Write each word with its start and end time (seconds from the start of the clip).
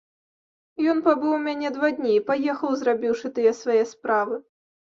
Ён 0.93 0.97
пабыў 1.07 1.35
у 1.41 1.41
мяне 1.49 1.71
два 1.75 1.91
дні 2.01 2.11
і 2.15 2.25
паехаў, 2.31 2.71
зрабіўшы 2.81 3.33
тыя 3.39 3.55
свае 3.61 3.81
справы. 3.95 4.35